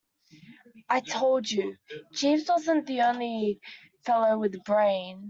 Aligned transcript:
I 0.89 1.01
told 1.01 1.47
you 1.51 1.77
Jeeves 2.11 2.49
wasn't 2.49 2.87
the 2.87 3.01
only 3.01 3.59
fellow 4.03 4.39
with 4.39 4.63
brain. 4.63 5.19